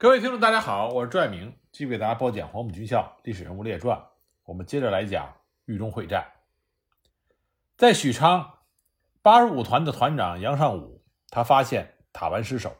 [0.00, 3.98] 各位听众，大家好，我是朱爱明，继续为大家播讲《黄埔军校历史人物列传》。
[4.44, 6.24] 我们接着来讲豫中会战。
[7.76, 8.60] 在许昌，
[9.22, 12.76] 八十五团的团长杨尚武，他发现塔湾失守，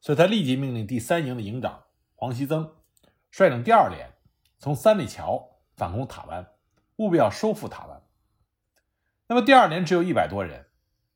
[0.00, 2.76] 所以他立即命令第三营的营长黄锡增
[3.32, 4.14] 率领第二连
[4.60, 6.52] 从三里桥反攻塔湾，
[6.98, 8.00] 务必要收复塔湾。
[9.26, 10.68] 那么第二连只有一百多人，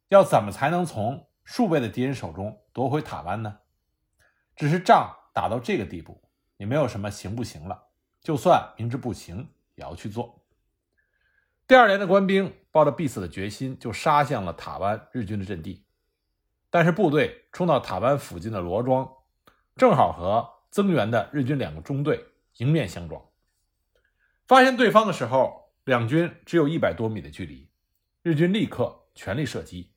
[0.09, 3.61] 要怎么才能从数倍的敌人手中夺回塔湾呢？
[4.57, 5.15] 只是仗。
[5.39, 6.21] 打到这个地步，
[6.57, 7.81] 也没有什么行不行了。
[8.21, 10.45] 就算明知不行，也要去做。
[11.69, 15.87] 第二连的官兵抱着必死的决心，就杀向了塔湾日军的阵地。
[16.71, 19.09] 但是部队冲到塔湾附近的罗庄，
[19.77, 22.25] 正好和增援的日军两个中队
[22.57, 23.25] 迎面相撞。
[24.49, 27.71] 发现对方的时候，两军只有一百多米的距离，
[28.23, 29.93] 日军立刻全力射击，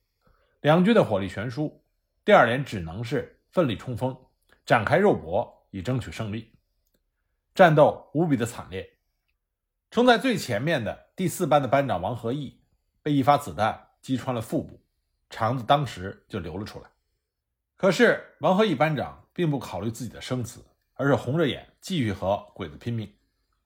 [0.62, 1.84] 两军的火力悬殊，
[2.23, 4.16] 第二连只能是奋力冲锋。
[4.72, 6.54] 展开肉搏以争取胜利，
[7.54, 8.90] 战斗无比的惨烈。
[9.90, 12.63] 冲在最前面的第四班的班长王和义
[13.04, 14.80] 被一发子弹击穿了腹部，
[15.30, 16.90] 肠子当时就流了出来。
[17.76, 20.63] 可是王和义班长并不考虑自己的生死，
[20.94, 23.13] 而是红着眼继续和鬼子拼命。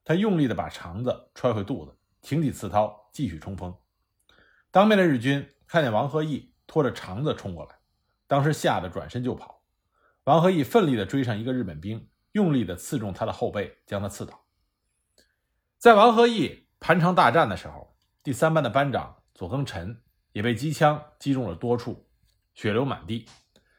[0.04, 3.72] 他用力的把肠子揣回肚子，挺起刺刀继续冲锋。
[4.72, 7.78] 当面的日军看见王和义拖着肠子冲过来，
[8.26, 9.55] 当时吓得转身就跑。
[10.26, 14.44] 王和义奋力地追上一个日本兵，用力地刺中他的后背，将他刺倒。
[15.78, 22.08] 在王和义盘肠大战的时候，第三班的班长左庚辰也被机枪击中了多处，
[22.54, 23.24] 血流满地，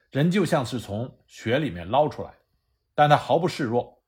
[0.10, 2.34] 人就像是从血里面捞出来。
[2.96, 4.02] 但他毫不示弱，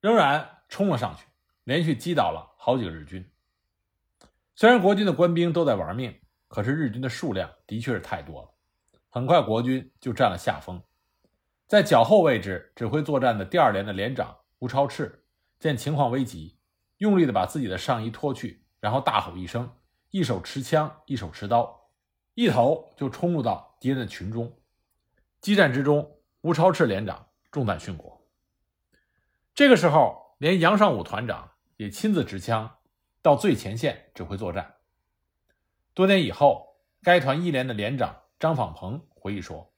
[0.00, 1.24] 仍然冲了上去，
[1.62, 3.24] 连续击倒了好几个日军。
[4.56, 8.50] 虽然国军的官兵都在玩命，可是日军的数量的确是太多了，
[9.08, 10.82] 很快国军就占了下风。
[11.66, 15.24] 在脚后位置指挥作战的第二连的连长吴超赤
[15.58, 16.60] 见情况危急，
[16.98, 19.68] 用力的把自己的上衣脱去，然后大吼一声，
[20.10, 21.90] 一手持枪，一手持刀，
[22.34, 24.56] 一头就冲入到敌人的群中。
[25.40, 28.24] 激战之中，吴超赤连长中弹殉国。
[29.52, 32.76] 这个时候，连杨尚武团长也亲自持枪
[33.22, 34.76] 到最前线指挥作战。
[35.94, 39.74] 多年以后，该团一连的连长张访鹏回忆说，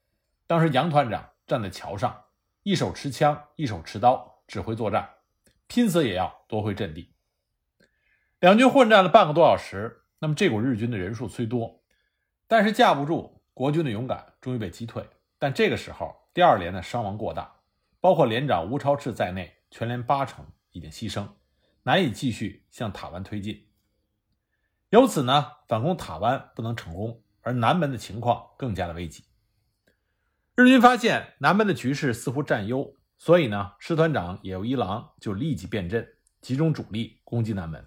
[0.46, 1.30] 当时杨团长。
[1.48, 2.24] 站在桥上，
[2.62, 5.14] 一手持枪，一手持刀，指挥作战，
[5.66, 7.14] 拼死也要夺回阵地。
[8.38, 11.82] 两军混战了半个多小时，那么这股日军的人数虽多，
[12.46, 15.08] 但是架不住国军的勇敢，终于被击退。
[15.38, 17.56] 但这个时候，第二连的伤亡过大，
[17.98, 21.26] 包括连长吴超赤在内，全连八成已经牺牲，
[21.84, 23.66] 难以继续向塔湾推进。
[24.90, 29.24] 由此呢，反攻塔湾不能成功，而南门的情况更加的危急。
[30.60, 36.04] 日军发现南门的局势似乎占优，所以呢，师团长野由一郎就立即变阵，
[36.40, 37.86] 集中主力攻击南门。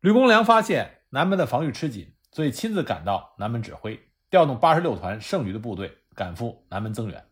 [0.00, 7.24] 吕公良发现南门的防御吃紧，所以亲自赶到南门指挥，调动八十六团剩余的部队赶赴南门增援。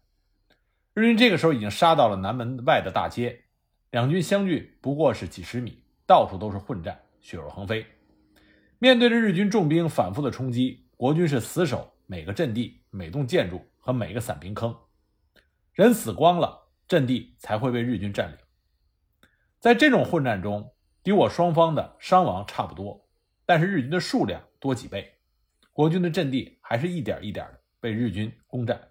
[0.94, 3.44] 日军这个时候已经杀到了南门外的大街，
[3.90, 7.84] 两军相距不过是几十米，到处都是混战，血肉横飞。
[8.78, 13.62] 面对着日军重兵反复的冲击，国军是死守每个阵地、每栋建筑。
[13.84, 14.74] 和每个散兵坑，
[15.74, 18.38] 人死光了，阵地才会被日军占领。
[19.60, 23.06] 在这种混战中，敌我双方的伤亡差不多，
[23.44, 25.18] 但是日军的数量多几倍，
[25.70, 28.88] 国军的阵地还是一点一点的被日军攻占。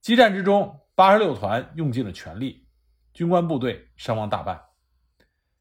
[0.00, 2.66] 激战之中，八十六团用尽了全力，
[3.12, 4.58] 军官部队伤亡大半。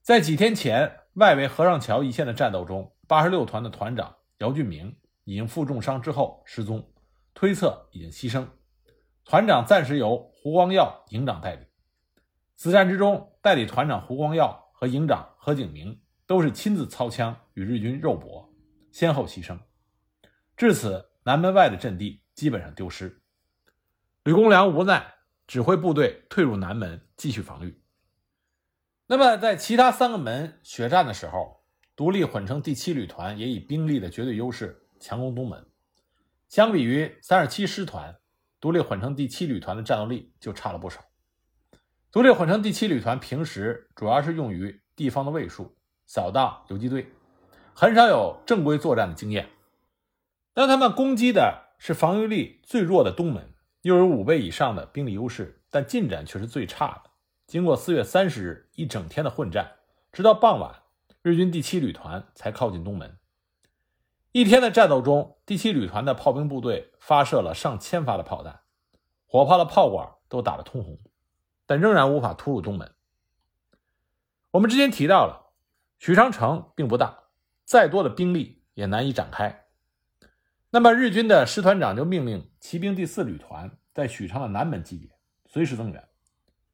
[0.01, 6.87] 在几天前外围河上桥一线的战斗中，八十六团的团长姚俊明已经负重伤之后失踪。
[7.33, 8.47] 推测已经牺牲，
[9.25, 11.65] 团长暂时由胡光耀营长代理。
[12.55, 18.53] 此战之中，代理团长胡光耀和营长何景明都是亲自操枪与日军肉搏，
[18.91, 19.59] 先后牺牲。
[20.55, 23.21] 至此，南门外的阵地基本上丢失。
[24.23, 25.15] 吕公良无奈，
[25.47, 27.81] 指挥部队退入南门继续防御。
[29.07, 35.65] 那么，在其他三个门血战的时候，独立混成第七旅团也以兵力的绝对优势强攻东门。
[36.51, 38.13] 相比于三十七师团，
[38.59, 40.99] 独立混成第七旅团的战斗力就差了不少。
[42.11, 45.71] 独立混成第七旅团平时主要是用于地方的卫戍、
[46.05, 47.09] 扫荡游击队，
[47.73, 49.47] 很少有正规作战的经验。
[50.53, 57.11] 当他们攻击的是防御力最弱的东门，又有五倍以上的兵力优势，但进展却是最差的。
[57.47, 59.71] 经过四月三十日一整天的混战，
[60.11, 60.81] 直到傍晚，
[61.21, 63.17] 日军第七旅团才靠近东门。
[64.33, 68.61] 一天的战斗中，第七旅团的炮兵部队发射了上千发的炮弹，
[69.25, 70.97] 火炮的炮管都打得通红，
[71.65, 72.93] 但仍然无法突入东门。
[74.51, 75.51] 我们之前提到了，
[75.99, 77.23] 许昌城并不大，
[77.65, 79.65] 再多的兵力也难以展开。
[80.69, 85.09] 那么日军的师团长就命令骑兵第四旅团在许昌的南门集结，
[85.45, 86.07] 随时增援。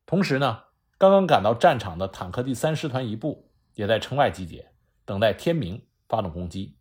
[0.06, 0.65] 同时呢，
[1.00, 4.71] 刚刚赶到战场的坦克第三师团一部也在城外集结，
[5.06, 6.77] 等待天明发动攻击。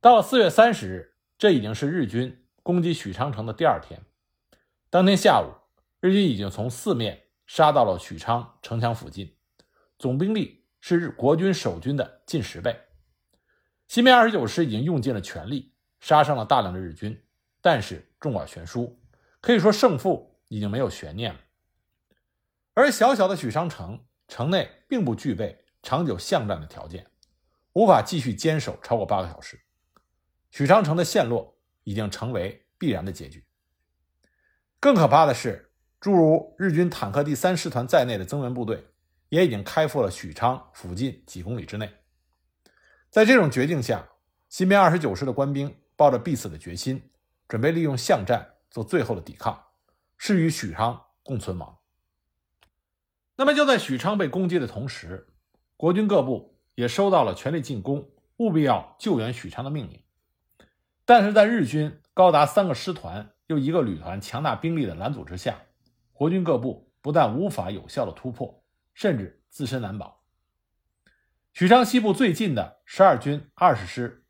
[0.00, 4.00] 到了四月三十日，这已经是日军攻击许昌城的第二天。
[4.90, 5.52] 当天下午，
[5.98, 9.36] 日军已经从四面杀到了许昌城墙附近。
[9.98, 12.78] 总兵力是日国军守军的近十倍，
[13.88, 17.20] 新编二十九师已经用尽了全力，杀伤了大量的日军，
[17.60, 19.00] 但是众寡悬殊，
[19.40, 21.40] 可以说胜负已经没有悬念了。
[22.74, 27.10] 而小小的许昌城，城内并不具备长久巷战的条件，
[27.72, 29.60] 无法继续坚守超过八个小时。
[30.50, 33.44] 许昌城的陷落已经成为必然的结局。
[34.80, 38.86] 更可怕的是，诸如日军坦克第三师团在内的增援部队。
[39.30, 41.92] 也已经开赴了许昌附近几公里之内。
[43.10, 44.08] 在这种绝境下，
[44.48, 47.10] 新编二十九师的官兵抱着必死的决心，
[47.46, 49.66] 准备利用巷战做最后的抵抗，
[50.16, 51.76] 誓与许昌共存亡。
[53.36, 55.28] 那么就在许昌被攻击的同时，
[55.76, 60.02] 国军各部也收到了全力进攻、务必要救援许昌的命令。
[61.08, 65.62] 但是在日军高达三个师团又一个旅团强大兵力的拦阻之下，
[66.12, 68.62] 国军各部不但无法有效的突破。
[68.92, 70.24] 甚至自身难保。
[71.52, 74.24] 许昌西部最近的十二军二十师，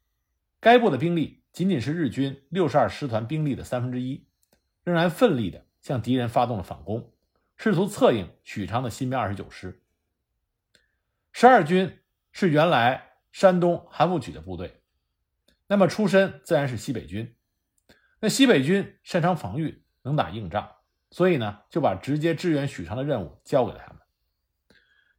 [0.61, 4.27] 该部的兵力仅仅是日军六十二师团兵力的三分之一，
[4.85, 7.11] 仍然奋力的向敌人发动了反攻，
[7.57, 9.81] 试图策应许昌的新编二十九师。
[11.33, 11.99] 十二军
[12.31, 14.78] 是原来山东韩复榘的部队，
[15.69, 17.37] 那么出身自然是西北军。
[18.21, 20.69] 那西北军擅长防御，能打硬仗，
[21.13, 24.03] 所以呢，就把直接支援许昌的任务交给了他们。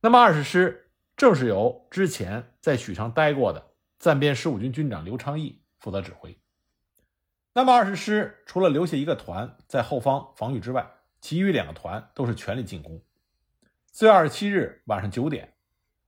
[0.02, 6.38] 那么二十师正是由之前在许昌待过的暂编十五军军长刘昌义负责指挥。
[7.54, 10.90] 那么二十师除了留下一个团在后方防御之外，
[11.22, 13.02] 其余两个团都是全力进攻。
[13.92, 15.54] 四月二十七日晚上九点，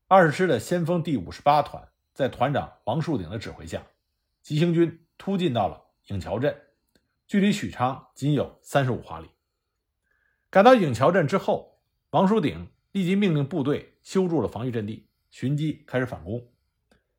[0.08, 3.84] 二十师的先锋第五十八团在团长王树鼎的指挥下，
[4.42, 6.60] 急行军突进到了颍桥镇，
[7.28, 9.30] 距离许昌仅有三十五华里。
[10.50, 12.72] 赶到颍桥镇之后，王树鼎。
[12.94, 16.52] 立即命令部队修筑了防御阵地，寻机开始反攻。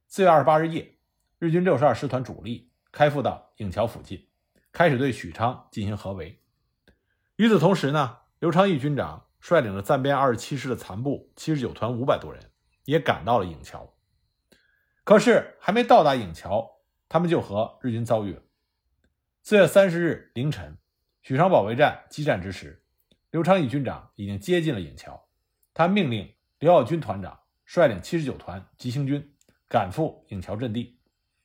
[0.07, 0.99] 四月二十八日夜，
[1.39, 4.29] 日军六十二师团主力开赴到颍桥附近，
[4.71, 6.43] 开始对许昌进行合围。
[7.37, 12.51] 与此同时呢，刘昌义军长率领着暂编二十七师的残部七十九团五百多人，
[12.85, 13.95] 也赶到了颍桥。
[15.05, 16.82] 可是还没到达颍桥，
[17.13, 18.41] 他们就和日军遭遇了。
[19.43, 20.79] 四月三十日凌晨，
[21.21, 22.83] 许昌保卫战激战之时，
[23.31, 25.23] 刘昌义军长已经接近了颍桥。
[25.75, 29.31] 他命令刘耀军团长率领七十九团急行军
[29.69, 30.99] 赶赴颍桥阵地，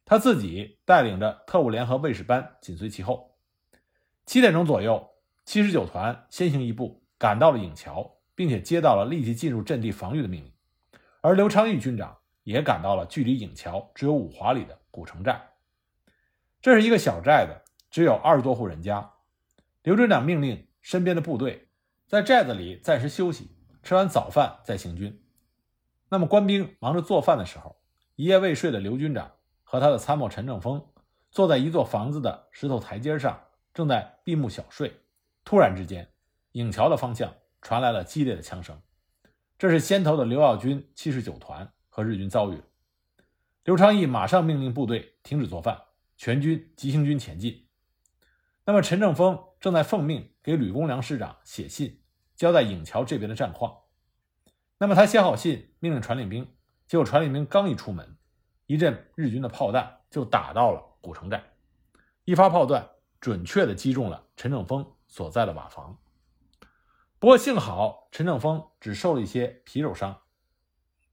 [0.05, 3.37] 他自己带领着特务联合卫士班紧随其后。
[4.25, 5.05] 七点钟左右，
[5.43, 10.53] 七十九团先行一步赶到了颍桥，并且接到了立即进入阵地防御的命令。
[11.19, 15.45] 而刘昌义军长也赶到了距离颍桥只有五华里的古城寨。
[16.61, 19.11] 这是一个小寨子，只有二十多户人家。
[19.83, 21.69] 刘军长命令身边的部队
[22.07, 23.51] 在寨子里暂时休息。
[23.83, 25.23] 吃完早饭再行军。
[26.09, 27.77] 那么官兵忙着做饭的时候，
[28.15, 29.31] 一夜未睡的刘军长
[29.63, 30.85] 和他的参谋陈正峰
[31.31, 33.39] 坐在一座房子的石头台阶上，
[33.73, 34.93] 正在闭目小睡。
[35.45, 36.05] 突然之间，
[36.51, 38.81] 影桥的方向传来了激烈的枪声，
[39.57, 42.61] 这是先头的刘耀军七十九团和日军遭遇。
[43.63, 45.79] 刘昌义马上命令部队停止做饭，
[46.17, 47.67] 全军急行军前进。
[48.65, 52.01] 那么陈正峰正在奉命给吕公良师长写信。
[52.35, 53.75] 交代颍桥这边的战况，
[54.77, 56.53] 那么他写好信，命令传令兵。
[56.85, 58.15] 结果传令兵刚一出门，
[58.67, 61.43] 一阵日军的炮弹就打到了古城寨，
[62.25, 65.97] 一发炮弹准确地击中了陈正峰所在的瓦房。
[67.17, 70.21] 不过幸好陈正峰只受了一些皮肉伤。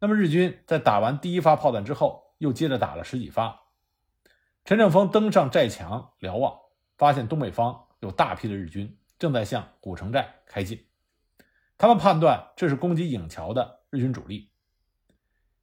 [0.01, 3.64] 那么日军在打完第一发炮弹之后，又接着打了十几发。
[4.65, 6.59] 陈正峰登上寨墙瞭望，
[6.97, 10.87] 发现东北方有大批的日军正在向古城寨开进。
[11.77, 14.51] 他们判断这是攻击颍桥的日军主力。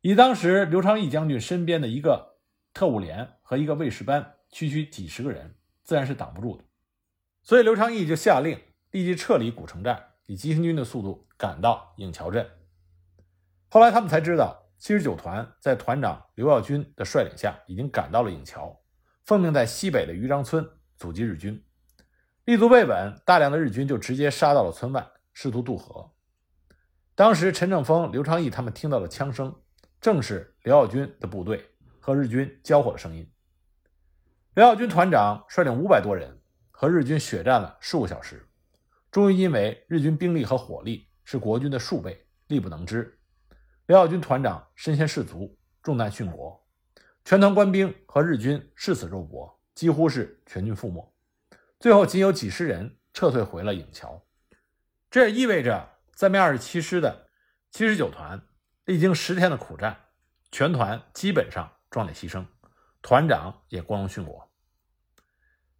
[0.01, 2.37] 以当时刘昌义将军身边的一个
[2.75, 6.63] 特务连和一个卫士班，区区几十个人，自然是挡不住的。
[7.41, 12.47] 所以刘昌义就下令立即撤离古城寨，以急行军的速度赶到颍桥镇。
[13.67, 18.79] 后来他们才知道，七十九团在团长刘耀军的率领下，已经赶到了颍桥，
[19.23, 21.63] 奉命在西北的余张村阻击日军。
[22.45, 25.07] 立足未稳，大量的日军就直接杀到了村外。
[25.33, 26.11] 试图渡河。
[27.15, 29.55] 当时陈正峰、刘昌义他们听到了枪声，
[30.01, 31.69] 正是刘耀军的部队
[32.01, 33.31] 和日军交火的声音。
[34.55, 36.37] 刘耀军团长率领五百多人
[36.69, 38.45] 和日军血战了数个小时，
[39.09, 43.17] 终于因为日军兵力和火力是国军的数倍，力不能支。
[43.85, 46.60] 刘耀军团长身先士卒，中弹殉国，
[47.23, 51.13] 全团官兵和日军誓死肉搏，几乎是全军覆没。
[51.79, 54.25] 最后仅有几十人撤退回了影桥。
[55.09, 57.27] 这也意味着三面二十七师的
[57.69, 58.41] 七十九团
[58.85, 59.97] 历经十天的苦战，
[60.51, 62.45] 全团基本上壮烈牺牲。
[63.01, 64.51] 团长也光荣殉国。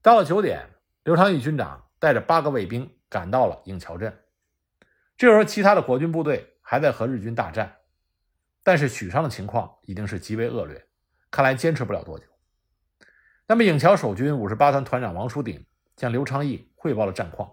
[0.01, 0.67] 到了九点，
[1.03, 4.23] 刘长义军长带着八个卫兵赶到了颍桥镇。
[5.15, 7.77] 这时候，其他的国军部队还在和日军大战，
[8.63, 10.87] 但是许昌的情况已经是极为恶劣，
[11.31, 12.25] 看来坚持不了多久。
[13.47, 15.65] 那么，颍桥守军五十八团团长王叔鼎
[15.97, 17.51] 向刘昌义汇报了战况，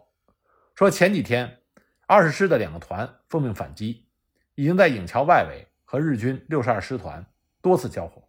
[0.74, 1.60] 说前几天
[2.06, 4.08] 二十师的两个团奉命反击，
[4.54, 7.24] 已经在颍桥外围和日军六十二师团
[7.62, 8.28] 多次交火。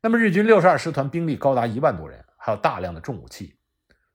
[0.00, 3.56] 那么日军六十二师团兵力高达一万多人，还有大量的重武器，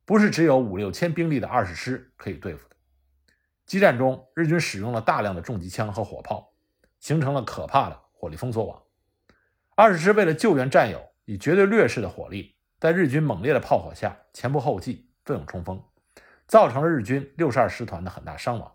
[0.05, 2.75] 不是只有五六千兵力的二十师可以对付的。
[3.65, 6.53] 激战中，日军使用了大量的重机枪和火炮，
[6.99, 8.81] 形成了可怕的火力封锁网。
[9.79, 15.79] 二十师为了救援战友，以绝对劣势的火力，在日军猛烈的炮火下前仆后继，奋勇冲锋，
[16.47, 18.71] 造成了日军六十二师团的很大伤亡。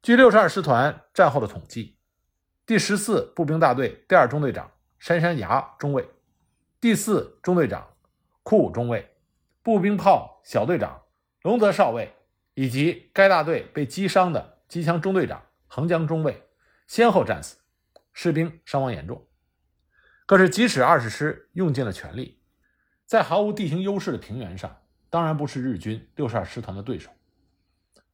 [0.00, 1.98] 据六十二师团战后的统计，
[2.64, 4.70] 第十四步兵大队第二中队长。
[4.98, 6.08] 杉山崖中尉，
[6.80, 7.86] 第四中队长
[8.42, 9.14] 库武中尉，
[9.62, 11.02] 步兵炮小队长
[11.42, 12.10] 龙泽少尉，
[12.54, 16.48] 以及该大队被击伤的机枪中队长横江中尉，
[16.86, 17.58] 先后战死，
[18.14, 19.26] 士兵伤亡严重。
[20.26, 22.40] 可是，即使二十师用尽了全力，
[23.04, 27.10] 在毫无地形优势的平原上，当然不是日军六十二师团的对手。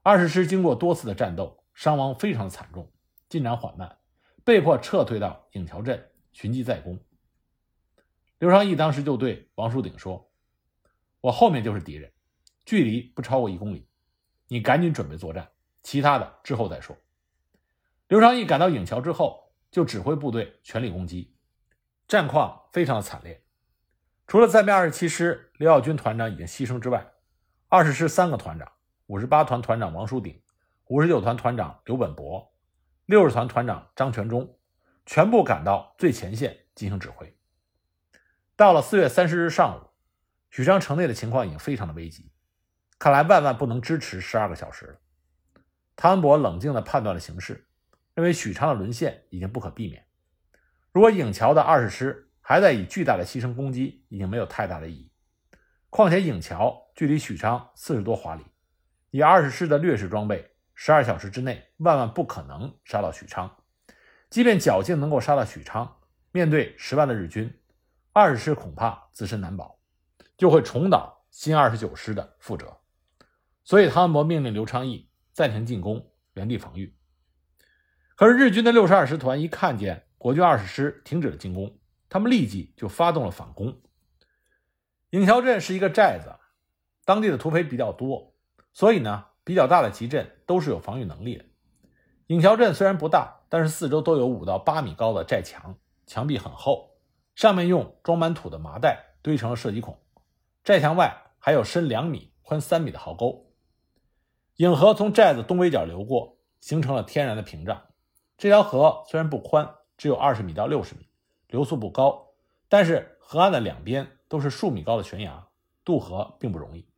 [0.03, 2.91] 二十师经过多次的战斗，伤亡非常惨重，
[3.29, 3.99] 进展缓慢，
[4.45, 6.07] 被迫撤退到颍桥镇。
[6.33, 6.97] 寻机再攻。
[8.39, 10.31] 刘昌义当时就对王树鼎说
[11.21, 12.13] ：“我后面就是敌人，
[12.65, 13.89] 距离不超过一公里，
[14.47, 15.51] 你赶紧准备作战，
[15.83, 16.97] 其他的之后再说。”
[18.07, 21.35] 刘昌义赶到颍桥之后，就指挥部队全力攻击，
[22.11, 23.45] 战况非常的惨烈。
[24.27, 27.07] 除了在编二十七师刘耀军团长已经牺牲之外，
[27.69, 28.73] 二十师三个团长、
[29.07, 30.43] 五十八团团长王叔鼎、
[30.87, 32.53] 五十九团团长刘本博、
[33.07, 34.59] 六十团团长张全忠。
[35.07, 37.37] 全部赶到最前线进行指挥。
[38.57, 39.91] 到了四月三十日上午，
[40.51, 42.33] 许昌城内的情况已经非常的危急，
[42.99, 45.01] 看来万万不能支持十二个小时了。
[45.97, 47.69] 汤恩伯冷静地判断了形势，
[48.15, 50.07] 认为许昌的沦陷已经不可避免。
[50.93, 55.13] 如果颍桥的二十师还在以巨大的牺牲攻击，已经没有太大的意义。
[55.89, 58.45] 况且颍桥距离许昌四十多华里，
[59.11, 63.57] 以二十师的劣势装备，十二小时之内万万不可能杀到许昌。
[64.29, 65.97] 即便侥幸能够杀到许昌，
[66.33, 67.53] 面对十万的日军，
[68.13, 69.79] 二十师恐怕自身难保，
[70.37, 72.79] 就会重蹈新二十九师的覆辙。
[73.63, 76.97] 所以汤恩伯命令刘昌义暂停进攻，原地防御。
[78.17, 81.79] 可是日军的六十二师团一看见国军二十师停止了进攻，
[82.11, 83.81] 他们立即就发动了反攻。
[85.11, 86.37] 颍桥镇是一个寨子，
[87.07, 88.35] 当地的土匪比较多，
[88.75, 91.47] 所以呢，比较大的集镇都是有防御能力的。
[92.29, 93.39] 颍桥镇虽然不大。
[93.53, 97.01] 但是四周都有五到八米高的寨墙，墙壁很厚，
[97.35, 99.99] 上面用装满土的麻袋堆成了射击孔。
[100.63, 103.51] 寨墙外还有深两米、宽三米的壕沟。
[104.57, 107.89] 颍河从寨子东北角流过，形成了天然的屏障。
[108.39, 109.69] 这条河虽然不宽，
[110.01, 111.07] 只有二十米到六十米，
[111.49, 112.33] 流速不高，
[112.71, 115.47] 但是河岸的两边都是数米高的悬崖，
[115.85, 116.89] 渡河并不容易。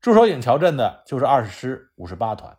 [0.00, 2.58] 驻守颍桥镇的就是二十师五十八团。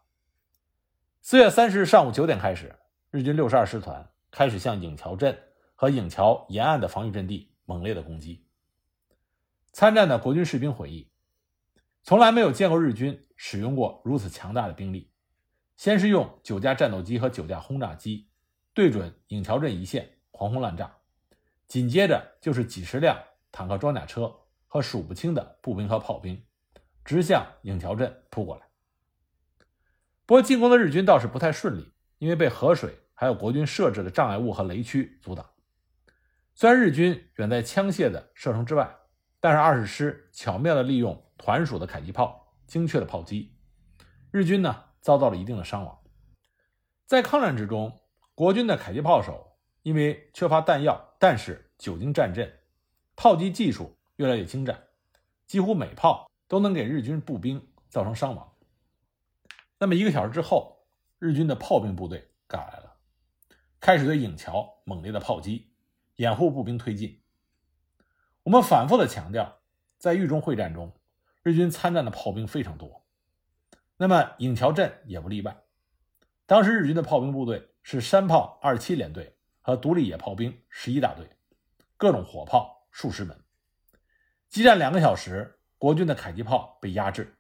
[1.19, 2.73] 四月三十日上午九点开始，
[3.09, 5.37] 日军六十二师团开始向颍桥镇
[5.75, 8.47] 和颍桥沿岸的防御阵地猛烈的攻击。
[9.73, 11.11] 参战的国军士兵回忆，
[12.01, 15.11] 从来没有见过日军使用过如此强大的兵力。
[15.75, 18.29] 先是用九架战斗机和九架轰炸机
[18.73, 20.95] 对准颍桥镇一线狂轰滥炸，
[21.67, 23.17] 紧接着就是几十辆
[23.51, 24.33] 坦克装甲车
[24.67, 26.45] 和数不清的步兵和炮兵，
[27.03, 28.67] 直向颍桥镇扑过来。
[30.25, 35.45] 不过进攻的日军倒是不太顺利，因为被河水还有国军设置的障碍物和雷区阻挡。
[36.53, 38.95] 虽然日军远在枪械的射程之外，
[39.41, 43.57] 但是二十师巧妙地利用团属的迫击炮，精确的炮击，
[44.31, 45.99] 日军呢遭到了一定的伤亡。
[47.05, 47.99] 在抗战之中，
[48.41, 52.51] 国军的迫击炮手因为缺乏弹药，但是久经战阵，
[53.15, 54.87] 炮击技术越来越精湛，
[55.45, 58.51] 几乎每炮都能给日军步兵造成伤亡。
[59.77, 60.87] 那么一个小时之后，
[61.19, 62.95] 日军的炮兵部队赶来了，
[63.79, 65.71] 开始对影桥猛烈的炮击，
[66.15, 67.21] 掩护步兵推进。
[68.41, 69.59] 我们反复的强调，
[69.99, 70.91] 在豫中会战中，
[71.43, 73.05] 日军参战的炮兵非常多，
[73.97, 75.61] 那么颍桥镇也不例外。
[76.47, 81.27] 当时日军的炮兵部队是山炮二七联队和独立野炮兵十一大队，
[81.97, 83.37] 各种火炮数十门。
[84.49, 87.37] 激战两个小时，国军的迫击炮被压制，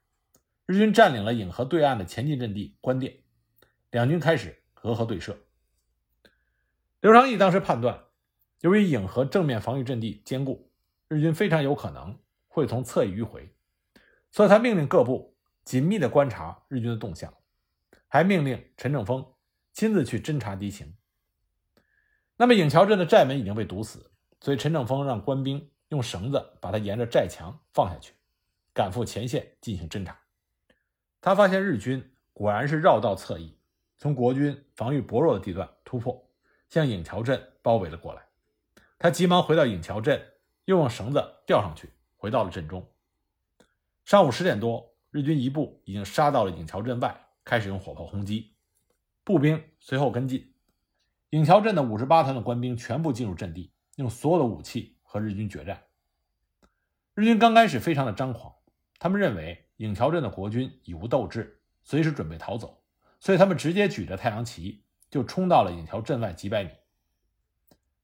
[0.65, 3.23] 日军占领了颍河对岸的前进阵地关店，
[3.91, 5.37] 两军开始隔河对射。
[7.01, 8.03] 刘长义当时判断，
[8.61, 10.71] 由于颍河正面防御阵地坚固，
[11.07, 12.17] 日军非常有可能
[12.47, 13.53] 会从侧翼迂回，
[14.31, 17.33] 所以他命令各部紧密地观察日军的动向，
[18.07, 19.25] 还命令陈正峰
[19.73, 20.95] 亲自去侦察敌情。
[22.37, 25.67] 那么颍桥镇的寨门已经被堵死，所以陈正峰让官兵。
[25.91, 28.13] 用绳子把他沿着寨墙放下去，
[28.73, 30.17] 赶赴前线进行侦查。
[31.19, 33.59] 他发现日军果然是绕道侧翼，
[33.97, 36.31] 从国军防御薄弱的地段突破，
[36.69, 38.21] 向颍桥镇包围了过来。
[38.97, 40.25] 他急忙回到颍桥镇，
[40.63, 42.89] 又用绳子吊上去，回到了镇中。
[44.05, 48.50] 上午十点多，日军一部已经杀到了颍桥镇外，开始用火炮轰击，
[49.23, 50.53] 步兵随后跟进。
[51.31, 54.97] 影桥镇的五十八团的官兵全部进入阵地，用所有的武器。
[55.11, 55.83] 和日军决战，
[57.15, 58.55] 日军刚开始非常的张狂，
[58.97, 62.81] 他们认为影桥镇的国军已无斗志，随时准备逃走，
[63.19, 66.69] 所以他们直接举着太阳旗就冲到了影桥镇外几百米。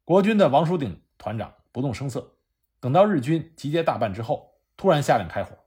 [0.04, 2.36] 国军的王叔鼎团长不动声色，
[2.82, 5.58] 等到日军集结大半之后，突然下令开火，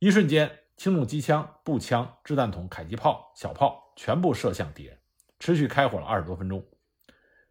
[0.00, 4.98] 一瞬间，轻重机枪、步枪、掷弹筒、迫击炮、小炮全部射向敌人，
[5.38, 6.66] 持续开火了二十多分钟。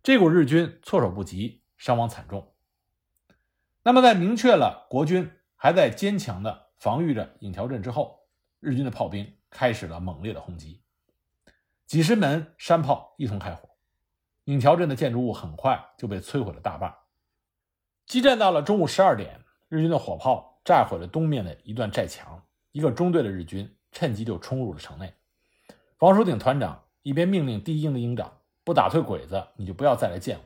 [0.02, 2.56] 这股日军措手不及，伤亡惨重。
[3.84, 8.28] 那么，在明确了国军还在坚强的防御着颍桥镇之后，
[8.60, 10.82] 日军的炮兵开始了猛烈的轰击，
[11.86, 13.70] 几十门山炮一同开火，
[14.46, 16.92] 颍桥镇的建筑物很快就被摧毁了大半。
[18.08, 25.14] 激战到了中午十二点，日军的火炮炸毁了东面的一段寨墙，一个中队的日军趁机就冲入了城内。
[26.00, 30.44] 王叔鼎团长一边命令第一营的营长不打退鬼子，你就不要再来见我，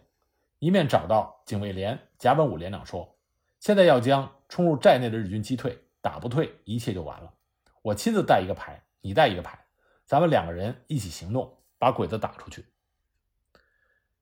[0.58, 3.16] 一面找到警卫连甲本武连长说。
[3.60, 7.32] 现在要将冲入寨内的日军击退，打不退，一切就完了。
[7.84, 9.64] 我亲自带一个排，你带一个排，
[10.08, 12.66] 咱们两个人一起行动，把鬼子打出去。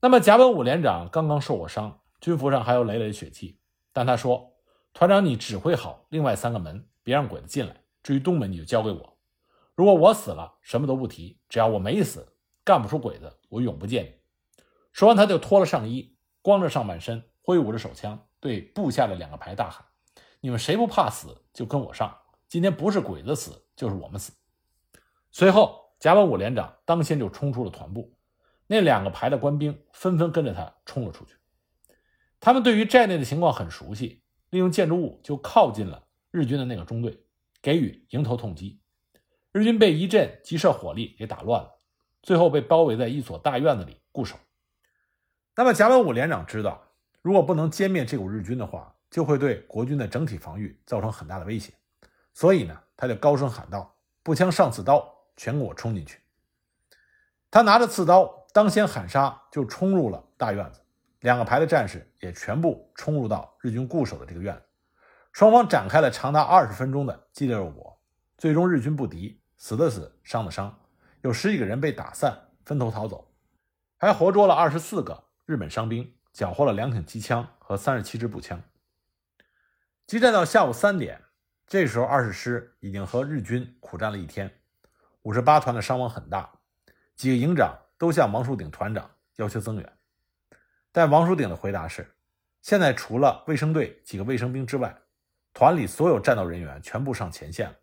[0.02, 3.58] 那么甲本武连长刚刚受过伤，军服上还有累累血迹，
[3.94, 4.52] 但他说
[4.94, 7.78] ：“团长，你指挥好另外三个门，别让鬼子进来。
[8.04, 9.17] 至于东门，你就交给我。
[9.75, 14.13] 如果我死了，什么都不提；只要我没死，干不出鬼子，我永不见你。”
[14.93, 18.27] 说完，他就脱了上衣，光着上半身，挥舞着手枪。
[18.39, 19.86] 对部下的两个排大喊
[20.41, 22.17] ：“你们谁不怕死，就跟我上！
[22.47, 24.34] 今天不是鬼子死，就是我们死。”
[25.31, 28.17] 随后，甲本武连长当先就冲出了团部，
[28.65, 31.36] 那两个排的官兵纷纷跟着他冲了出去。
[32.39, 37.23] 他们对于寨内的情况很熟悉，利用建筑物就靠近了日军的那个中队，
[37.62, 38.81] 给予迎头痛击。
[39.52, 41.76] 日军被一阵急射火力给打乱了，
[42.22, 44.38] 最后被包围在一所大院子里固守。
[45.56, 46.82] 那么，甲本武连长知道。
[47.22, 51.74] 如果不能歼灭这股日军的话，就会对国军的整体防御造成很大的威胁。
[52.34, 56.20] 所以呢，他就高声喊道：“步枪上刺刀，全给我冲进去！”
[57.52, 60.80] 他拿着刺刀，当先喊杀，就冲入了大院子。
[61.20, 64.64] 两个排的战士也全部冲入到日军固守的这个院子。
[65.34, 68.02] 双方展开了长达二十分钟的激烈肉搏，
[68.38, 70.76] 最终日军不敌，死的死，伤的伤，
[71.21, 73.32] 有十几个人被打散，分头逃走，
[73.95, 76.12] 还活捉了二十四个日本伤兵。
[76.34, 78.63] 缴获了两挺机枪和三十七支步枪。
[80.08, 81.21] 激战到下午三点，
[81.67, 84.50] 这时候二十师已经和日军苦战了一天，
[85.24, 86.50] 五十八团的伤亡很大，
[87.17, 89.93] 几个营长都向王树鼎团长要求增援，
[90.93, 92.10] 但王树鼎的回答是：
[92.62, 94.97] 现在除了卫生队几个卫生兵之外，
[95.54, 97.76] 团里所有战斗人员全部上前线了。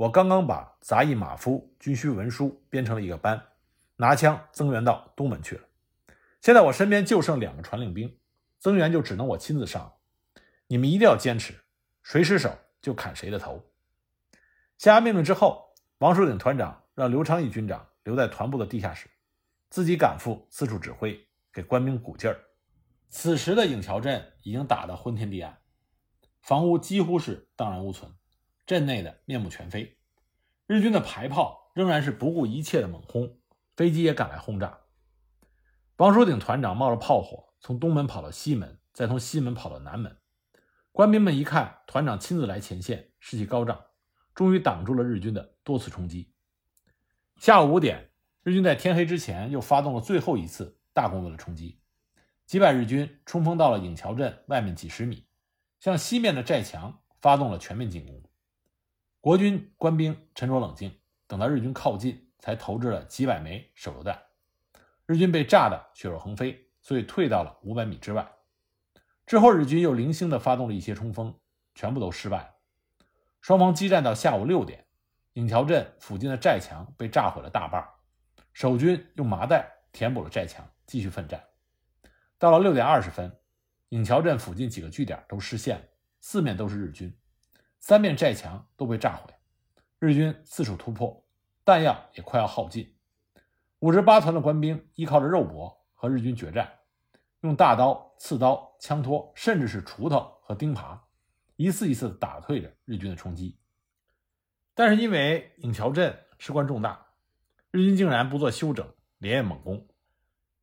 [0.00, 3.48] 我刚刚把杂役马夫、军需文书编成了一个班，
[3.96, 5.62] 拿枪增援到东门去了。
[6.40, 8.18] 现在我身边就剩两个传令兵，
[8.58, 9.92] 增援就只能我亲自上了。
[10.68, 11.52] 你们一定要坚持，
[12.02, 13.62] 谁失手就砍谁的头。
[14.78, 19.06] 下达命令之后，王树鼎团长让刘昌义军长留在团部的地下室，
[19.68, 22.40] 自己赶赴四处指挥，给官兵鼓劲儿。
[23.10, 25.58] 此时的颍桥镇已经打得昏天地暗，
[26.40, 28.10] 房屋几乎是荡然无存，
[28.70, 29.98] 镇内的面目全非。
[30.68, 33.36] 日军的排炮仍然是不顾一切的猛轰，
[33.74, 34.78] 飞机也赶来轰炸。
[35.96, 40.16] 王书鼎团长冒着炮火从东门跑到西门，再从西门跑到南门。
[40.92, 43.86] 官兵们一看团长亲自来前线，士气高涨，
[44.36, 46.32] 终于挡住了日军的多次冲击。
[47.38, 48.12] 下午五点，
[48.44, 51.80] 日军在天黑之前又发动了最后一次大规模的冲击，
[52.46, 55.26] 几百日军冲锋到了颍桥镇外面几十米，
[55.80, 58.22] 向西面的寨墙发动了全面进攻。
[59.20, 64.18] 国军官兵沉着冷静，等到日军靠近，才投掷了几百枚手榴弹。
[65.04, 68.26] 日军被炸得血肉横飞，所以退到了五百米之外。
[69.26, 71.38] 之后，日军又零星地发动了一些冲锋，
[71.74, 72.54] 全部都失败了。
[73.42, 74.86] 双方激战到下午六点，
[75.34, 77.86] 颍桥镇附近的寨墙被炸毁了大半，
[78.54, 81.44] 守军用麻袋填补了寨墙，继续奋战。
[82.38, 83.38] 到了六点二十分，
[84.02, 85.84] 桥镇附近几个据点都失陷了，
[86.20, 87.14] 四面都是日军，
[87.80, 89.34] 三面寨墙都被炸毁，
[89.98, 91.24] 日军四处突破，
[91.64, 92.94] 弹药也快要耗尽。
[93.80, 96.70] 五十八团的官兵依靠着肉搏和日军决战，
[97.40, 101.00] 用大刀、刺刀、枪托，甚至是锄头和钉耙，
[101.56, 103.58] 一次一次打退着日军的冲击。
[104.74, 107.06] 但是因为颍桥镇事关重大，
[107.70, 108.86] 日军竟然不做休整，
[109.18, 109.88] 连夜猛攻。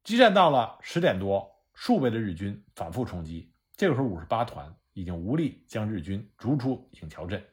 [0.03, 3.51] 激战到了十点多，数倍的日军反复冲击。
[3.75, 7.45] 这个时候，五十八团已经无力将日军逐出颍桥镇，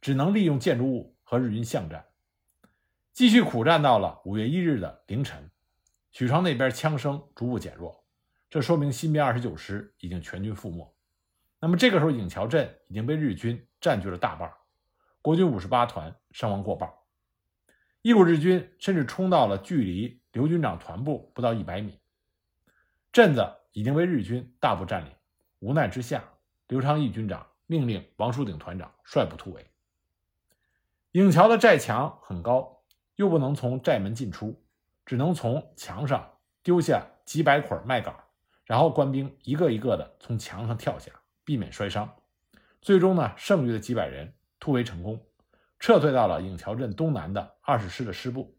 [0.00, 2.02] 只能利用建筑物和日军巷战。
[3.12, 5.50] 继续苦战到了五月一日的凌晨，
[6.10, 8.02] 许昌那边枪声逐步减弱，
[8.48, 10.90] 这说明新编二十九师已经全军覆没。
[11.60, 14.50] 那么这个时候，颍桥镇已经被日军占据了大半，
[15.20, 16.90] 国军五十八团伤亡过半，
[18.00, 22.00] 一股日军甚至冲到了距离刘军长团部不到一百米，
[23.12, 25.12] 镇子已经被日军大部占领。
[25.58, 26.24] 无奈之下，
[26.70, 29.66] 刘昌义军长命令王树鼎团长率部突围。
[31.12, 32.78] 颍桥的寨墙很高。
[33.16, 34.64] 又不能从寨门进出，
[35.04, 38.14] 只能从墙上丢下几百捆麦秆，
[38.64, 41.12] 然后官兵一个一个的从墙上跳下，
[41.44, 42.10] 避免摔伤。
[42.80, 45.22] 最终呢，剩余的几百人突围成功，
[45.78, 48.56] 撤退到了颍桥镇东南的二十师的师部。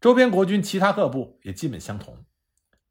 [0.00, 2.24] 周边国军其他各部也基本相同。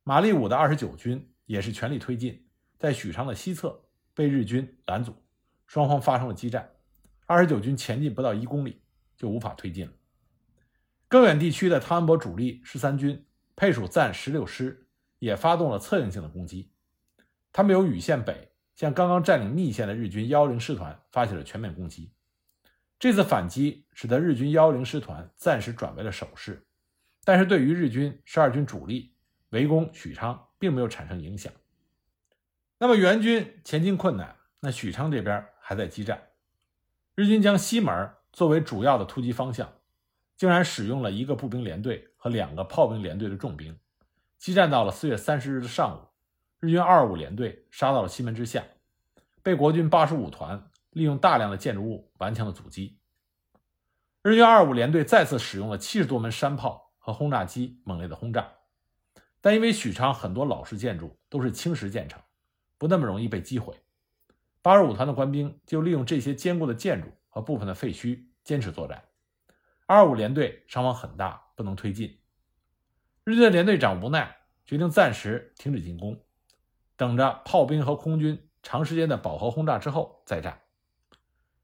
[0.04, 2.45] 马立武的二十九军也是全力推进，
[2.86, 5.16] 在许昌的西侧被日军拦阻，
[5.66, 6.70] 双方发生了激战。
[7.26, 8.84] 二十九军前进不到一公里。
[9.18, 9.94] 就无法推进了。
[11.08, 16.74] 更远地区的汤恩伯主力十三军配属暂十六师也发动了策应性的攻击。
[17.54, 22.12] 他们由禹县北向刚刚占领密县的日军幺零师团发起了全面攻击。
[23.00, 26.68] 这次反击使得日军幺零师团暂时转为了守势，
[27.24, 29.16] 但是对于日军十二军主力
[29.52, 31.54] 围攻许昌并没有产生影响。
[32.78, 36.22] 那么援军前进困难，那许昌这边还在激战。
[37.16, 38.12] 日军将西门。
[38.34, 39.76] 作为主要的突击方向，
[40.36, 43.80] 竟然使用了一个步兵连队和两个炮兵连队的重兵，
[44.38, 46.02] 激战到了四月三十日的上午，
[46.60, 48.66] 日军二五联队杀到了西门之下，
[49.42, 53.00] 被国军八十五团利用大量的建筑物顽强的阻击。
[54.22, 58.52] 日军二五联队再次使用了七十多门山炮和轰炸机猛烈的轰炸，
[59.40, 62.22] 但因为许昌很多老式建筑都是青石建成，
[62.86, 63.82] 不那么容易被击毁，
[64.62, 67.08] 八十五团的官兵就利用这些坚固的建筑。
[67.28, 69.04] 和部分的废墟坚持作战，
[69.88, 72.22] 二五联队伤亡很大，不能推进。
[73.26, 76.18] 日军的连队长无奈，决定暂时停止进攻，
[76.96, 80.62] 等着炮兵和空军长时间的饱和轰炸之后再战。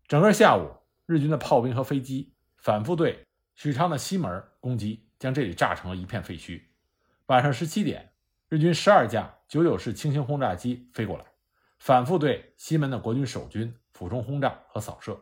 [0.09, 0.69] 整个下午，
[1.05, 6.61] 日军的炮兵和飞机反复对许昌的西门攻击，将这里炸成了一片废墟。
[7.27, 8.10] 晚上十七点，
[8.51, 11.23] 日军十二架九九式轻型轰炸机飞过来，
[11.79, 15.17] 反复对西门的国军守军俯冲轰炸和扫射。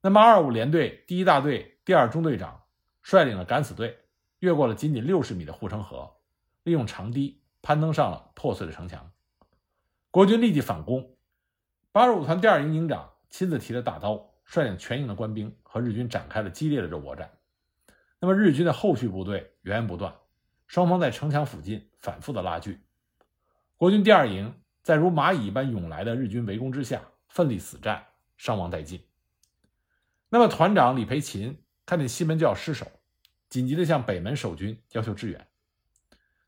[0.00, 2.62] 那么，二五联队第一大队第二中队长
[3.02, 3.98] 率领了敢死队，
[4.38, 6.08] 越过了仅仅六十米的护城河，
[6.62, 9.10] 利用长堤攀登上了破碎的城墙。
[10.12, 11.16] 国军立即反攻。
[11.90, 17.28] 八十五团第二营营长亲自提着大刀，率领全营的官兵和日军展开了激烈的肉搏战。
[18.20, 20.14] 那么，日军的后续部队源源不断，
[20.68, 22.78] 双方在城墙附近反复的拉锯。
[23.76, 29.02] 国军第二营在如蚂蚁般涌来的日军围攻之下，奋力死战，伤亡殆尽。
[30.28, 32.86] 那么，团长李培勤看见西门就要失守，
[33.48, 35.48] 紧急的向北门守军要求支援。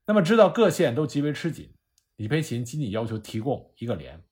[0.04, 1.72] 那么，知道各县都极为吃紧，
[2.16, 4.22] 李培勤仅仅要求提供一个连。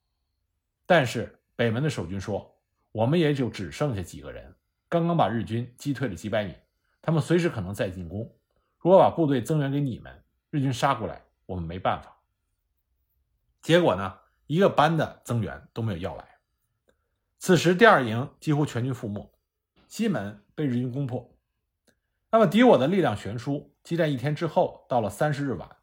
[0.84, 2.58] 但是，北门的守军说
[2.92, 4.54] ：“我们也就只剩下几个人，
[4.88, 6.54] 刚刚把日军击退了几百米，
[7.00, 8.37] 他们随时可能再进攻。
[8.78, 12.16] 如果把部队增援给你们，日军杀过来，我们没办法。”
[13.62, 16.38] 结果呢，一个班的增援都没有要来。
[17.38, 19.32] 此时，第二营几乎全军覆没。
[19.88, 21.34] 西门被日军攻破，
[22.30, 23.74] 那么敌我的力量悬殊。
[23.82, 25.76] 激战一天之后，到了三十日晚，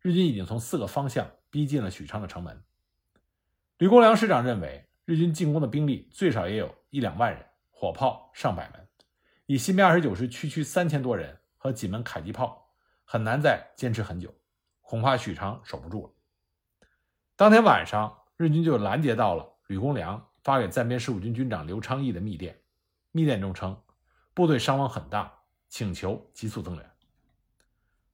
[0.00, 2.62] 日军已经从四个方向逼近了许昌的城门。
[3.78, 8.86] 吕公良师长认为，日军进攻的兵力最少也有一两万人，火炮上百门，
[9.46, 12.70] 以新编二十九师区区三千多人和几门迫击炮，
[13.04, 14.34] 很难再坚持很久，
[14.80, 16.12] 恐怕许昌守不住了。
[17.36, 22.62] 当天晚上，日军就拦截到了吕公良发给暂编十五军军长刘昌义的密电，
[23.12, 23.78] 密电中称
[24.32, 26.90] 部队伤亡很大，请求急速增援。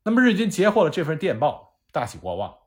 [0.03, 2.59] 那么日军截获了这份电报，大喜过望。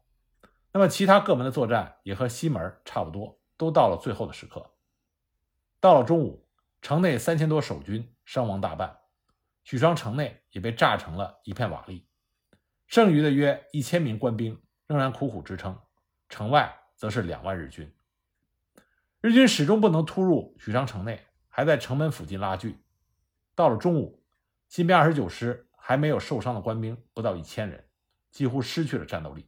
[0.71, 4.71] 那么其他各门的作战也和西门差不多，都到了最后的时刻。
[5.81, 6.47] 到了中午，
[6.81, 8.98] 城内三千多守军伤亡大半，
[9.69, 12.03] 许昌城内也被炸成了一片瓦砾，
[12.87, 15.79] 剩余的约一千名官兵仍然苦苦支撑，
[16.27, 17.95] 城外则是两万日军。
[19.21, 22.83] 日军始终不能突入许昌城内，还在城门附近拉锯。
[23.53, 24.25] 到了中午，
[24.69, 27.87] 新编二十九师还没有受伤的官兵不到一千人，
[28.31, 29.47] 几乎失去了战斗力。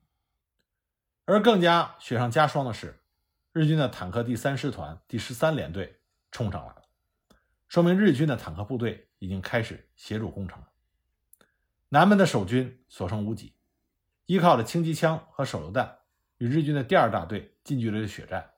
[1.26, 3.02] 而更加雪上加霜的是，
[3.54, 6.84] 日军的坦克第三师团第十三联队冲上来了，
[7.68, 10.68] 说明日军的坦克部队已经开始协助攻城了。
[11.88, 13.54] 南门的守军所剩无几，
[14.26, 16.00] 依靠着轻机枪和手榴弹，
[16.40, 18.52] 与日军的第二大队近距离的血战。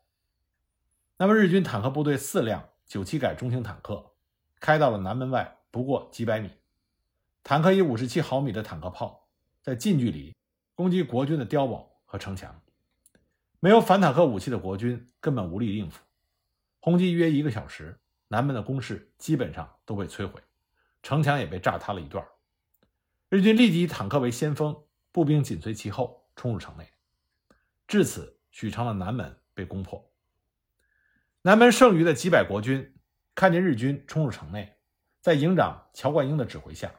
[1.17, 4.13] 那么，日军坦克部队四辆九七改中型坦克
[4.60, 6.49] 开到了南门外不过几百米，
[7.43, 9.28] 坦克以五十七毫米的坦克炮
[9.62, 10.36] 在近距离
[10.73, 11.91] 攻击国军的碉堡。
[12.13, 12.62] 和城墙，
[13.60, 15.99] 没有反坦克武器的国军根本无力应付。
[16.80, 20.39] 轰击约一个小时，南门的工事基本上都被摧毁，
[21.04, 22.26] 城墙也被炸塌了一段。
[23.30, 26.89] 日军立即以坦克为先锋，步兵紧随其后冲入城内。
[27.88, 30.12] 至此，许昌的南门被攻破。
[31.42, 32.96] 南门剩余的几百国军
[33.36, 34.78] 看见日军冲入城内，
[35.20, 36.94] 在营长乔冠英的指挥下，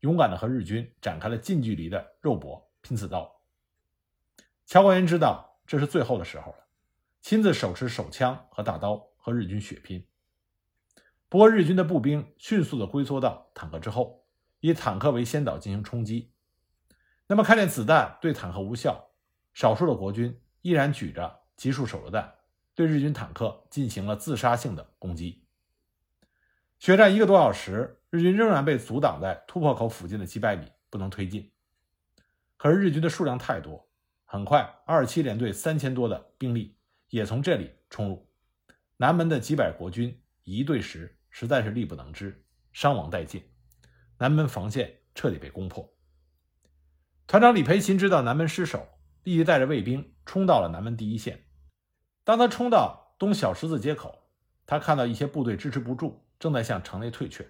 [0.00, 3.40] 勇敢地和日军展开了近距离的肉搏拼刺刀。
[4.66, 6.66] 乔冠英知道这是最后的时候了，
[7.22, 10.06] 亲自手持手枪和大刀和日军血拼。
[11.30, 14.24] 不过，日军的步兵迅速地龟缩到坦克之后，
[14.60, 16.32] 以坦克为先导进行冲击。
[17.26, 19.10] 那么，看见子弹对坦克无效，
[19.52, 22.32] 少数的国军依然举着集束手榴弹，
[22.74, 25.44] 对日军坦克进行了自杀性的攻击。
[26.78, 31.52] 血战一个多小时，日军仍然被阻挡在突破口附近的几百米，不能推进。
[32.56, 33.86] 可是，日军的数量太多。
[34.24, 36.78] 很快，二七联队三千多的兵力
[37.10, 38.30] 也从这里冲入
[38.96, 43.42] 南门的几百国军，一对十，实在是力不能支，伤亡殆尽。
[44.18, 45.92] 南门防线彻底被攻破。
[47.26, 48.88] 团长李培勤知道南门失守，
[49.22, 51.44] 立即带着卫兵冲到了南门第一线。
[52.24, 54.30] 当他冲到东小十字街口，
[54.66, 57.48] 他看到一些部队支持不住，正在向城内退却。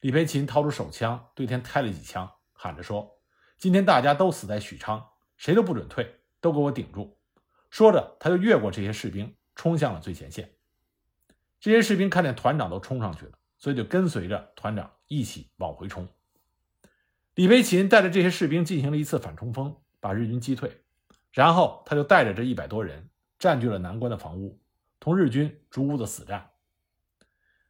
[0.00, 3.20] 李培勤掏出手枪，对天开了几枪，喊着说
[3.58, 7.18] ：“今天大家都死在许昌。”谁都不准退，都给我顶住！
[7.68, 10.53] 说着，他就越过这些士兵，冲向了最前线。
[11.64, 16.06] 这些士兵看见团长都冲上去了，所以就跟随着团长一起往回冲。
[17.36, 20.82] 李培勤带着这些士兵进行了一次反冲锋，把日军击退。
[21.32, 24.60] 然后他就带着这一百多人占据了南关的房屋，
[25.00, 26.50] 同日军逐屋的死战。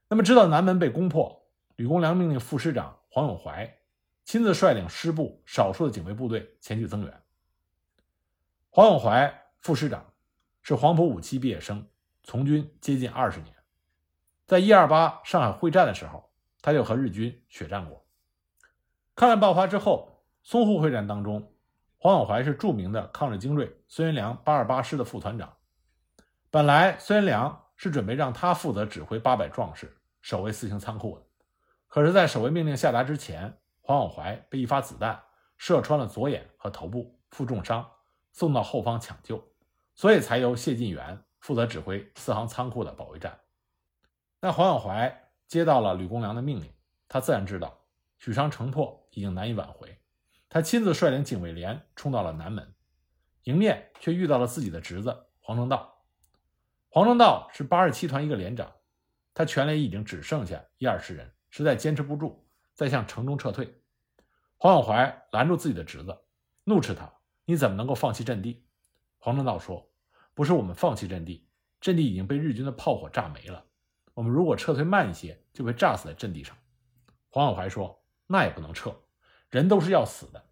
[0.08, 3.78] 那么，知道南门被攻破，吕公良命令副师长黄永怀
[4.24, 7.22] 亲自率领师部少数的警卫部队前去增援。
[8.70, 10.12] 黄永怀副师长
[10.62, 11.86] 是黄埔五期毕业生，
[12.24, 13.53] 从军接近二十年。
[14.46, 16.30] 在一二八上海会战的时候，
[16.60, 18.04] 他就和日军血战过。
[19.14, 21.52] 抗战爆发之后，淞沪会战当中，
[21.98, 25.54] 黄永怀是著名的抗日精锐孙元良八二八师的副团长。
[26.50, 31.24] 本来孙元良是准备让他负责指挥八百壮士守卫四行仓库的，
[31.88, 35.22] 可是，在守卫命令下达之前，黄永怀被一发子弹
[35.56, 37.88] 射穿了左眼和头部，负重伤。
[38.36, 39.40] 送到后方抢救，
[39.94, 43.38] 所以才由谢晋元负责指挥四行仓库的保卫战。
[44.44, 46.70] 那黄永怀接到了吕公良的命令，
[47.08, 47.82] 他自然知道
[48.18, 49.98] 许昌城破已经难以挽回，
[50.50, 52.74] 他亲自率领警卫连冲到了南门，
[53.44, 56.04] 迎面却遇到了自己的侄子黄成道。
[56.90, 58.70] 黄成道是八十七团一个连长，
[59.32, 63.80] 他全连已经只剩下一二十人，实在坚持不住，在向城中撤退。
[64.58, 66.14] 黄永怀拦住自己的侄子，
[66.64, 67.10] 怒斥他。
[67.46, 68.66] 你怎么能够放弃阵地？
[69.16, 69.90] 黄成道说
[70.36, 71.48] ：“不是我们放弃阵地，
[71.80, 73.64] 阵地已经被日军的炮火炸没了。
[74.14, 76.56] 我们如果撤退慢一些，就被炸死在阵地上。”
[77.28, 78.94] 黄永怀说：“那也不能撤，
[79.50, 80.42] 人都是要死的。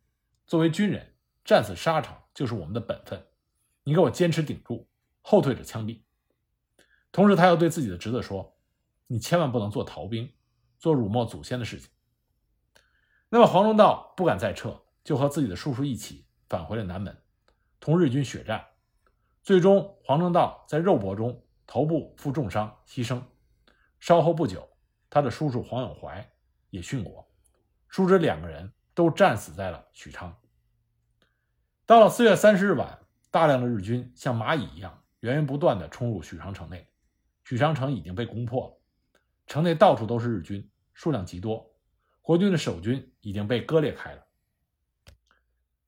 [0.46, 3.26] 作为军人，战死沙场就是我们的本分。
[3.84, 4.88] 你给我坚持顶住，
[5.22, 6.02] 后退者枪毙。”
[7.10, 8.58] 同时，他又对自己的侄子说
[9.06, 10.32] ：“你千万不能做逃兵，
[10.78, 11.88] 做辱没祖先的事情。”
[13.30, 16.26] 那么，黄成道不敢再撤，就和自己的叔叔一起。
[16.48, 17.16] 返回了南门，
[17.80, 18.62] 同日军血战，
[19.42, 23.22] 最终黄正道在肉搏中头部负重伤牺牲。
[24.02, 24.68] 稍后不久，
[25.08, 26.28] 他的叔叔黄永怀
[26.70, 27.24] 也殉国，
[27.86, 30.36] 叔侄两个人都战死在了许昌。
[31.86, 32.98] 到了四月三十日晚，
[33.30, 36.84] 大量的日军像蚂蚁一样源源不断地冲入许昌城内，
[37.44, 38.76] 许昌城已经被攻破了，
[39.46, 41.72] 城内到处都是日军，数量极多，
[42.22, 44.26] 国军的守军已经被割裂开了。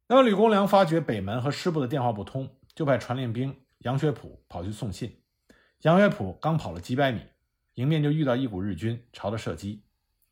[0.06, 5.20] 那么吕公良发觉北门和师部的电话不通，就派传令兵杨学普跑去送信。
[5.80, 7.20] 杨学普刚跑了几百米，
[7.74, 9.82] 迎面就遇到一股日军朝他射击，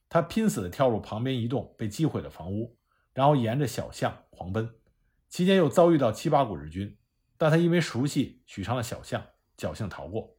[0.09, 2.77] 他拼死地跳入旁边一栋被击毁的房屋，
[3.13, 4.73] 然后沿着小巷狂奔。
[5.29, 6.97] 期间又遭遇到七八股日军，
[7.37, 9.25] 但他因为熟悉许昌的小巷，
[9.57, 10.37] 侥幸逃过。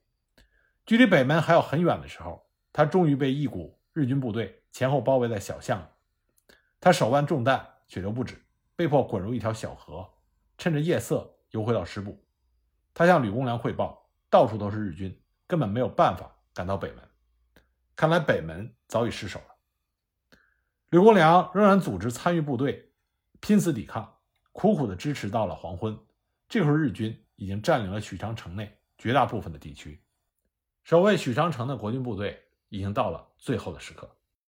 [0.86, 6.56] 距离北门还有很远的时候，他终于被一股日军部队前后包围在小巷里。
[6.80, 8.42] 他手腕中弹，血流不止，
[8.76, 10.08] 被迫滚入一条小河，
[10.58, 12.24] 趁着夜色游回到师部。
[12.94, 17.10] 他向吕公良汇报，到处都是日军，根本没有办法赶到北门。
[17.96, 20.38] 看来北门早已失守了。
[20.90, 22.92] 刘公良仍然组织参与部队，
[23.40, 24.12] 拼死抵抗。
[24.52, 25.98] 苦苦的支持到了黄昏，
[26.48, 30.00] 这时候日军已经占领了许昌城内绝大部分的地区，
[30.84, 32.40] 守卫许昌城的国军部队
[32.70, 34.16] 已经到了最后的时刻。